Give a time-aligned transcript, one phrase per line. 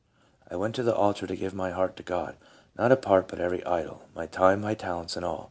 [0.49, 2.35] I went to the altar to give my heart to God,
[2.75, 5.39] not a part, but every idol, my time, my talents, and all.